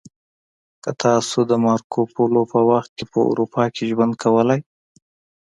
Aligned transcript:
که 0.83 0.91
تاسې 1.01 1.39
د 1.49 1.51
مارکو 1.65 2.01
پولو 2.13 2.41
په 2.51 2.59
وخت 2.69 2.91
کې 2.97 3.05
په 3.11 3.19
اروپا 3.29 3.63
کې 3.75 3.83
ژوند 3.91 4.13
کولی 4.23 4.59